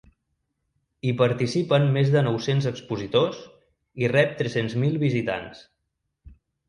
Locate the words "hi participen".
1.07-1.85